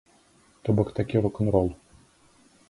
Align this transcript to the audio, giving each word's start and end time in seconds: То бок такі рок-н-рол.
То 0.67 0.73
бок 0.79 0.89
такі 1.01 1.19
рок-н-рол. 1.27 1.71